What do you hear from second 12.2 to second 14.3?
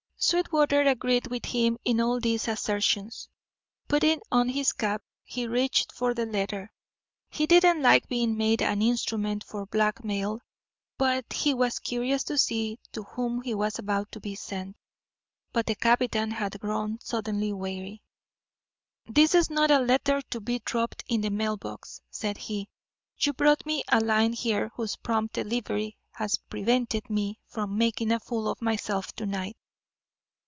to see to whom he was about to